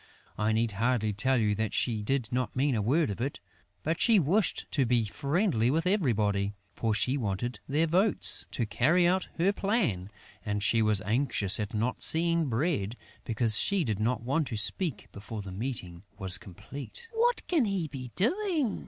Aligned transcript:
I 0.35 0.51
need 0.51 0.71
hardly 0.71 1.13
tell 1.13 1.37
you 1.37 1.53
that 1.53 1.75
she 1.75 2.01
did 2.01 2.29
not 2.31 2.55
mean 2.55 2.73
a 2.73 2.81
word 2.81 3.11
of 3.11 3.21
it; 3.21 3.39
but 3.83 3.99
she 3.99 4.17
wished 4.17 4.65
to 4.71 4.83
be 4.83 5.05
friendly 5.05 5.69
with 5.69 5.85
everybody, 5.85 6.55
for 6.73 6.95
she 6.95 7.17
wanted 7.17 7.59
their 7.69 7.85
votes, 7.85 8.47
to 8.49 8.65
carry 8.65 9.07
out 9.07 9.29
her 9.37 9.53
plan; 9.53 10.09
and 10.43 10.63
she 10.63 10.81
was 10.81 11.03
anxious 11.03 11.59
at 11.59 11.75
not 11.75 12.01
seeing 12.01 12.47
Bread, 12.49 12.97
because 13.25 13.59
she 13.59 13.83
did 13.83 13.99
not 13.99 14.23
want 14.23 14.47
to 14.47 14.57
speak 14.57 15.07
before 15.11 15.43
the 15.43 15.51
meeting 15.51 16.01
was 16.17 16.39
complete: 16.39 17.07
"What 17.13 17.45
can 17.47 17.65
he 17.65 17.87
be 17.87 18.09
doing?" 18.15 18.79